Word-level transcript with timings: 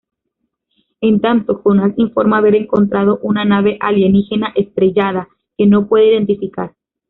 En 1.01 1.21
tanto, 1.21 1.61
Jonas 1.63 1.93
informa 1.95 2.39
haber 2.39 2.55
encontrado 2.55 3.19
una 3.21 3.45
nave 3.45 3.77
alienígena 3.79 4.51
estrellada, 4.55 5.29
que 5.55 5.67
no 5.67 5.87
puede 5.87 6.11
identificar. 6.13 6.73